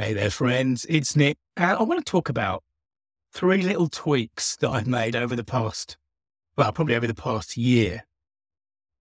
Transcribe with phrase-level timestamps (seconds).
[0.00, 0.86] Hey there, friends.
[0.88, 1.38] It's Nick.
[1.56, 2.62] Uh, I want to talk about
[3.32, 5.96] three little tweaks that I've made over the past,
[6.56, 8.06] well, probably over the past year,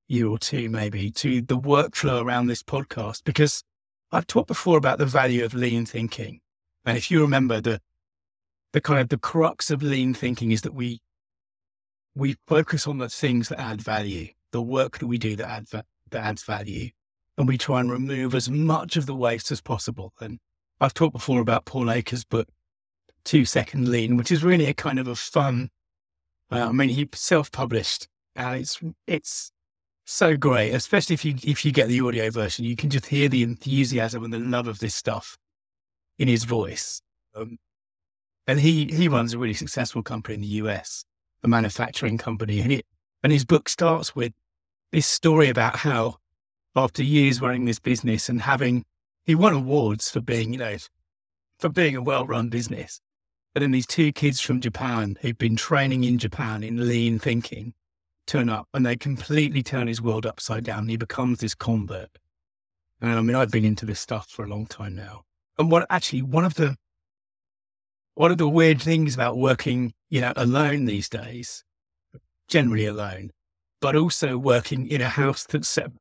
[0.07, 3.25] year or two, maybe, to the workflow around this podcast.
[3.25, 3.63] Because
[4.11, 6.39] I've talked before about the value of lean thinking.
[6.83, 7.79] And if you remember, the,
[8.73, 10.99] the kind of the crux of lean thinking is that we,
[12.15, 15.67] we focus on the things that add value, the work that we do that, add,
[16.09, 16.89] that adds value.
[17.37, 20.11] And we try and remove as much of the waste as possible.
[20.19, 20.39] And
[20.79, 22.47] I've talked before about Paul Akers' book,
[23.23, 25.69] Two Second Lean, which is really a kind of a fun.
[26.51, 29.51] Uh, I mean, he self-published, and it's it's
[30.05, 32.65] so great, especially if you if you get the audio version.
[32.65, 35.37] You can just hear the enthusiasm and the love of this stuff
[36.19, 37.01] in his voice.
[37.35, 37.57] Um,
[38.47, 41.03] and he he runs a really successful company in the US,
[41.43, 42.85] a manufacturing company, and it
[43.23, 44.31] and his book starts with
[44.91, 46.17] this story about how
[46.75, 48.85] after years running this business and having
[49.27, 50.77] he won awards for being, you know,
[51.59, 53.01] for being a well-run business.
[53.53, 57.73] But then these two kids from Japan who've been training in Japan in lean thinking
[58.25, 60.87] turn up and they completely turn his world upside down.
[60.87, 62.09] He becomes this convert.
[63.01, 65.23] And I mean, I've been into this stuff for a long time now.
[65.59, 66.77] And what actually one of the
[68.15, 71.63] one of the weird things about working, you know, alone these days,
[72.47, 73.31] generally alone,
[73.81, 75.99] but also working in a house that's separate,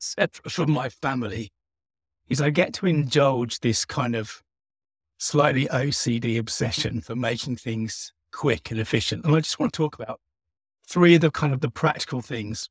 [0.00, 1.50] separate from my family,
[2.28, 4.42] is I get to indulge this kind of
[5.18, 9.24] slightly OCD obsession for making things quick and efficient.
[9.24, 10.20] And I just want to talk about
[10.88, 12.68] three of the kind of the practical things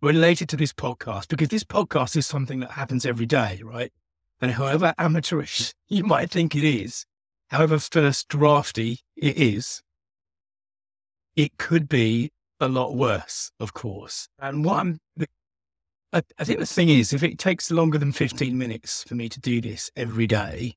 [0.00, 3.92] related to this podcast, because this podcast is something that happens every day, right?
[4.40, 7.06] And however amateurish you might think it is,
[7.50, 9.82] however first drafty it is,
[11.36, 14.28] it could be a lot worse, of course.
[14.38, 15.00] And what I'm,
[16.12, 19.28] I, I think the thing is, if it takes longer than 15 minutes for me
[19.28, 20.76] to do this every day,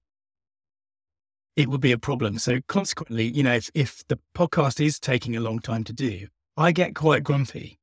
[1.56, 2.40] it would be a problem.
[2.40, 6.28] So consequently, you know, if, if the podcast is taking a long time to do,
[6.58, 7.80] I get quite grumpy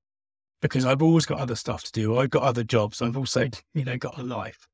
[0.60, 2.18] because I've always got other stuff to do.
[2.18, 3.02] I've got other jobs.
[3.02, 4.66] I've also, you know, got a life.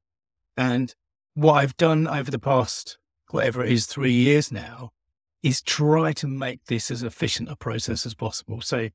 [0.57, 0.95] And
[1.35, 2.99] what I've done over the past,
[3.31, 4.91] whatever it is, three years now,
[5.43, 8.61] is try to make this as efficient a process as possible.
[8.61, 8.89] So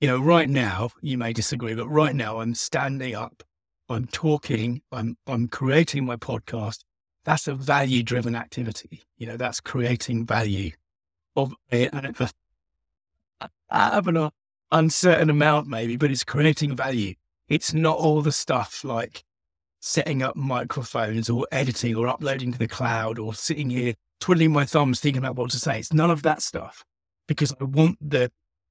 [0.00, 3.42] you know, right now, you may disagree, but right now I'm standing up,
[3.88, 6.80] I'm talking, I'm, I'm creating my podcast.
[7.24, 9.02] That's a value driven activity.
[9.18, 10.70] You know, that's creating value
[11.36, 11.92] of it.
[11.92, 12.16] and
[13.70, 14.30] of an
[14.72, 17.14] uncertain amount, maybe, but it's creating value.
[17.48, 19.22] It's not all the stuff like
[19.80, 24.64] setting up microphones or editing or uploading to the cloud or sitting here twiddling my
[24.64, 25.78] thumbs thinking about what to say.
[25.78, 26.84] It's none of that stuff
[27.26, 28.30] because I want the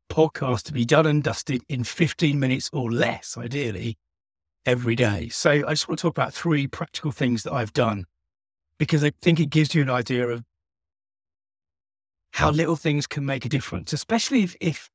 [0.09, 3.97] podcast to be done and dusted in 15 minutes or less, ideally,
[4.65, 5.29] every day.
[5.29, 8.05] So I just want to talk about three practical things that I've done
[8.77, 10.43] because I think it gives you an idea of
[12.31, 14.89] how little things can make a difference, especially if, if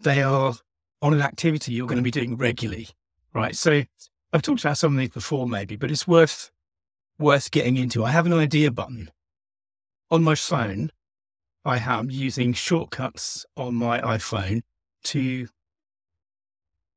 [0.00, 0.54] they are
[1.00, 2.88] on an activity you're going to be doing regularly,
[3.34, 3.54] right?
[3.56, 3.82] So
[4.32, 6.50] I've talked about some of these before, maybe, but it's worth
[7.18, 8.04] worth getting into.
[8.04, 9.10] I have an idea button
[10.10, 10.90] on my phone
[11.64, 14.62] I am using shortcuts on my iPhone
[15.04, 15.48] to.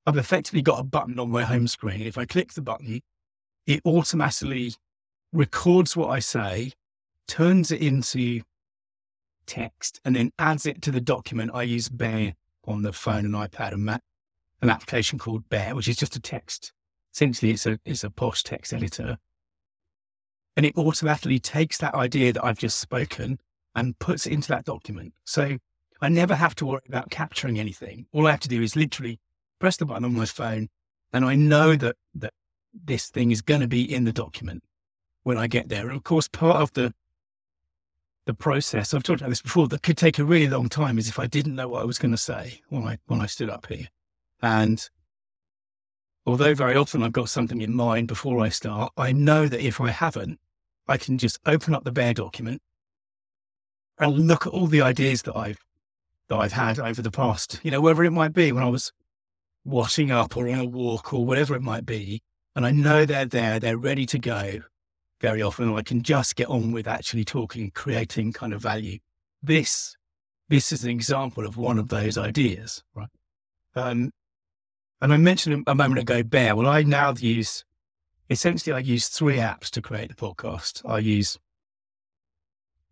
[0.08, 2.02] I've effectively got a button on my home screen.
[2.02, 3.02] If I click the button,
[3.66, 4.74] it automatically
[5.34, 6.74] records what I say,
[7.28, 8.42] turns it into
[9.46, 11.52] text, and then adds it to the document.
[11.54, 12.34] I use Bear
[12.66, 14.02] on the phone and iPad and Mac,
[14.62, 16.72] an application called Bear, which is just a text.
[17.14, 19.18] Essentially, it's a it's a posh text editor,
[20.58, 23.40] and it automatically takes that idea that I've just spoken
[23.76, 25.14] and puts it into that document.
[25.26, 25.58] So
[26.02, 28.08] I never have to worry about capturing anything.
[28.12, 29.20] All I have to do is literally
[29.60, 30.70] press the button on my phone
[31.14, 32.34] and I know that, that
[32.74, 34.64] this thing is going to be in the document
[35.24, 35.88] when I get there.
[35.88, 36.94] And of course, part of the
[38.26, 41.08] the process, I've talked about this before, that could take a really long time is
[41.08, 43.50] if I didn't know what I was going to say when I when I stood
[43.50, 43.88] up here.
[44.42, 44.90] And
[46.26, 49.80] although very often I've got something in mind before I start, I know that if
[49.80, 50.40] I haven't,
[50.88, 52.62] I can just open up the Bear document,
[54.00, 55.60] and look at all the ideas that I've
[56.28, 58.92] that I've had over the past, you know, wherever it might be, when I was
[59.64, 62.22] washing up or on a walk or whatever it might be,
[62.56, 64.62] and I know they're there, they're ready to go.
[65.22, 69.00] Very often, I can just get on with actually talking, creating kind of value.
[69.44, 69.96] This,
[70.50, 73.08] this is an example of one of those ideas, right?
[73.76, 74.12] Um,
[75.02, 76.56] and I mentioned a moment ago, Bear.
[76.56, 77.64] Well, I now use
[78.30, 80.82] essentially I use three apps to create the podcast.
[80.90, 81.38] I use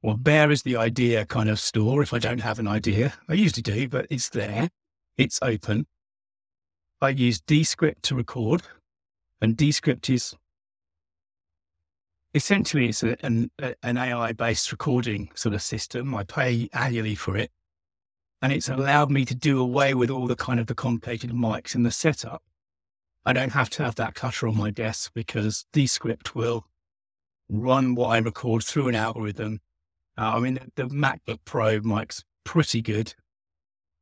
[0.03, 2.03] well, Bear is the idea kind of store.
[2.03, 4.69] If I don't have an idea, I usually do, but it's there.
[5.17, 5.87] It's open.
[7.01, 8.63] I use Descript to record,
[9.41, 10.35] and Descript is
[12.33, 13.49] essentially it's a, an,
[13.81, 16.13] an AI based recording sort of system.
[16.15, 17.51] I pay annually for it.
[18.41, 21.75] And it's allowed me to do away with all the kind of the complicated mics
[21.75, 22.43] in the setup.
[23.25, 26.65] I don't have to have that clutter on my desk because Descript will
[27.47, 29.61] run what I record through an algorithm.
[30.17, 33.13] Uh, I mean, the, the MacBook Pro mic's pretty good,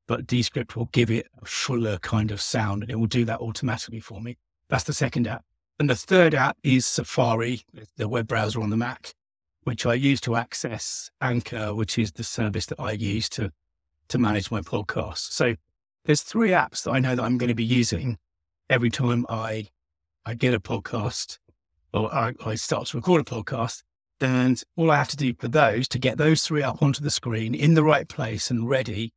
[0.07, 3.39] but Descript will give it a fuller kind of sound and it will do that
[3.39, 4.37] automatically for me.
[4.69, 5.43] That's the second app.
[5.79, 7.61] And the third app is Safari,
[7.97, 9.13] the web browser on the Mac,
[9.63, 13.51] which I use to access Anchor, which is the service that I use to,
[14.09, 15.31] to manage my podcast.
[15.31, 15.55] So
[16.05, 18.17] there's three apps that I know that I'm going to be using
[18.69, 19.67] every time I,
[20.25, 21.39] I get a podcast
[21.93, 23.83] or I, I start to record a podcast.
[24.21, 27.09] And all I have to do for those to get those three up onto the
[27.09, 29.13] screen in the right place and ready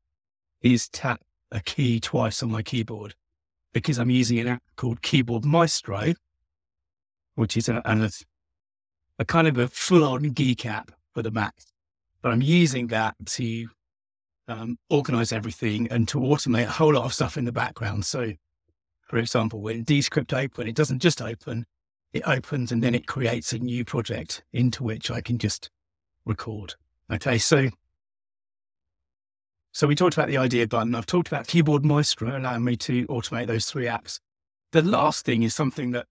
[0.63, 1.21] is tap
[1.53, 3.15] a key twice on my keyboard
[3.75, 6.15] because I'm using an app called Keyboard Maestro,
[7.35, 8.11] which is a, a,
[9.19, 11.55] a kind of a full on geek app for the Mac.
[12.23, 13.69] But I'm using that to
[14.49, 18.07] um, organize everything and to automate a whole lot of stuff in the background.
[18.07, 18.33] So,
[19.09, 21.67] for example, when Descript open, it doesn't just open,
[22.15, 25.69] it opens and then it creates a new project into which I can just
[26.25, 26.75] record.
[27.13, 27.69] Okay, so
[29.73, 30.95] so we talked about the idea button.
[30.95, 34.21] I've talked about Keyboard Maestro allowing me to automate those three apps.
[34.71, 36.07] The last thing is something that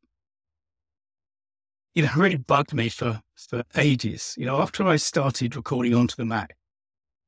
[1.96, 4.36] you know, really bugged me for, for ages.
[4.38, 6.58] You know, after I started recording onto the Mac,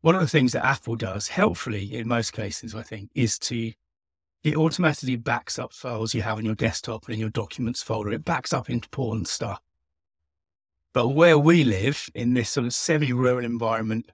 [0.01, 3.71] one of the things that Apple does, helpfully in most cases, I think, is to
[4.45, 8.11] it automatically backs up files you have on your desktop and in your documents folder.
[8.11, 9.59] It backs up into important stuff.
[10.93, 14.11] But where we live in this sort of semi-rural environment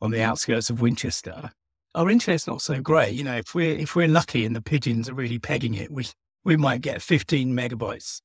[0.00, 0.22] on the mm.
[0.22, 1.50] outskirts of Winchester,
[1.94, 3.14] our internet's not so great.
[3.14, 6.06] You know, if we're if we're lucky and the pigeons are really pegging it, we
[6.44, 8.22] we might get 15 megabytes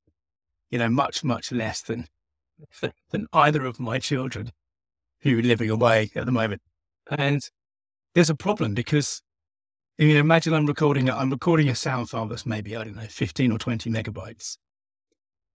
[0.74, 2.08] you know, much, much less than,
[3.12, 4.52] than either of my children
[5.22, 6.64] who are living away at the moment.
[7.12, 7.48] And
[8.16, 9.22] there's a problem because
[10.08, 13.02] you know, imagine I'm recording, I'm recording a sound file that's maybe, I don't know,
[13.04, 14.58] 15 or 20 megabytes.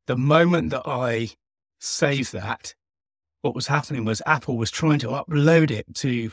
[0.06, 1.30] The moment that I
[1.80, 2.74] save that,
[3.42, 6.30] what was happening was Apple was trying to upload it to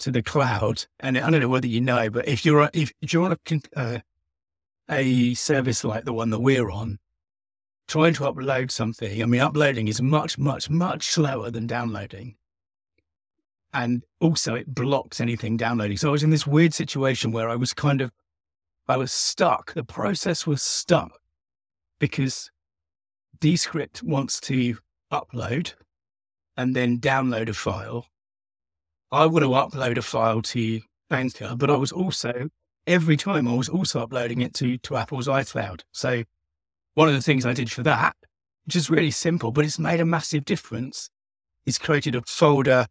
[0.00, 0.86] to the cloud.
[0.98, 3.98] And I don't know whether you know, but if you're if you're on a, uh,
[4.90, 6.98] a service like the one that we're on,
[7.86, 12.36] trying to upload something, I mean, uploading is much, much, much slower than downloading.
[13.72, 15.96] And also, it blocks anything downloading.
[15.96, 18.10] So I was in this weird situation where I was kind of,
[18.88, 19.74] I was stuck.
[19.74, 21.12] The process was stuck
[22.00, 22.50] because
[23.40, 24.76] Descript wants to
[25.12, 25.74] upload
[26.56, 28.06] and then download a file.
[29.12, 30.80] I want to upload a file to
[31.10, 32.48] Anchor, but I was also,
[32.86, 35.82] every time I was also uploading it to, to Apple's iCloud.
[35.92, 36.24] So
[36.94, 38.16] one of the things I did for that,
[38.66, 41.08] which is really simple, but it's made a massive difference,
[41.66, 42.86] is created a folder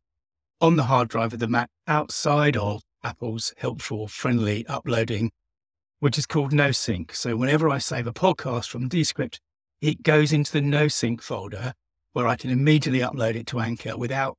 [0.61, 5.31] on the hard drive of the Mac outside of Apple's helpful, friendly uploading,
[5.99, 7.15] which is called NoSync.
[7.15, 9.39] So whenever I save a podcast from Descript,
[9.81, 11.73] it goes into the NoSync folder
[12.13, 14.37] where I can immediately upload it to Anchor without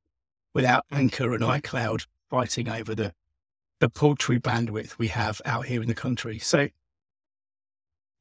[0.53, 3.13] without Anchor and iCloud fighting over the
[3.79, 6.37] the paltry bandwidth we have out here in the country.
[6.37, 6.67] So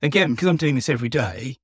[0.01, 1.57] again, because I'm doing this every day,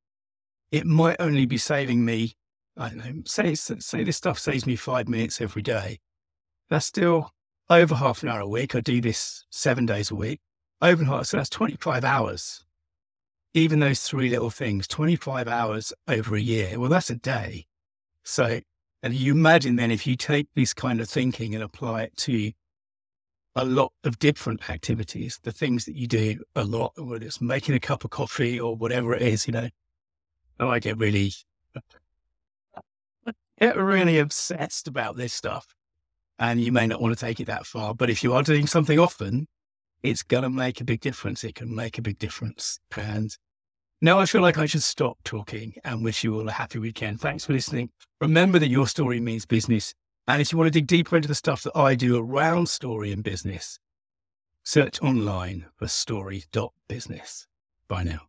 [0.70, 2.34] it might only be saving me,
[2.76, 6.00] I don't know, say, say this stuff saves me five minutes every day.
[6.69, 7.31] That's still
[7.70, 8.75] over half an hour a week.
[8.75, 10.41] I do this seven days a week.
[10.82, 12.65] Over half, so that's 25 hours.
[13.55, 16.79] Even those three little things, 25 hours over a year.
[16.79, 17.67] Well, that's a day.
[18.25, 18.61] So,
[19.03, 22.53] and you imagine then if you take this kind of thinking and apply it to
[23.55, 27.75] a lot of different activities, the things that you do a lot, whether it's making
[27.75, 29.69] a cup of coffee or whatever it is, you know.
[30.58, 31.32] And I get really,
[33.61, 35.75] get really obsessed about this stuff.
[36.38, 38.66] And you may not want to take it that far, but if you are doing
[38.66, 39.46] something often,
[40.02, 41.44] it's going to make a big difference.
[41.44, 42.78] It can make a big difference.
[42.96, 43.31] And
[44.02, 47.20] now I feel like I should stop talking and wish you all a happy weekend.
[47.20, 47.90] Thanks for listening.
[48.20, 49.94] Remember that your story means business
[50.28, 53.12] and if you want to dig deeper into the stuff that I do around story
[53.12, 53.78] and business,
[54.64, 57.46] search online for story.business.
[57.88, 58.22] Bye now.